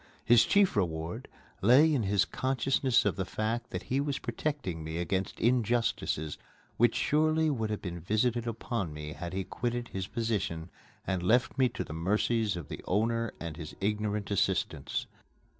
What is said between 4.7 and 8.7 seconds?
me against injustices which surely would have been visited